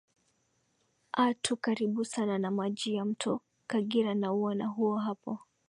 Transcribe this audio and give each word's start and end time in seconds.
a 1.13 1.33
tu 1.33 1.57
karibu 1.57 2.05
sana 2.05 2.37
na 2.39 2.51
maji 2.51 2.95
ya 2.95 3.05
mto 3.05 3.41
kagira 3.67 4.15
nauona 4.15 4.67
huo 4.67 4.97
hapo 4.97 5.39